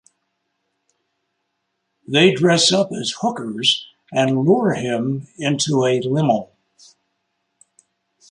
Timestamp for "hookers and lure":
3.21-4.73